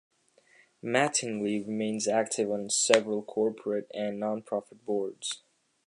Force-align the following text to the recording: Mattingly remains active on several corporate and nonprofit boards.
Mattingly 0.83 1.63
remains 1.63 2.07
active 2.07 2.49
on 2.49 2.71
several 2.71 3.21
corporate 3.21 3.85
and 3.93 4.19
nonprofit 4.19 4.83
boards. 4.83 5.43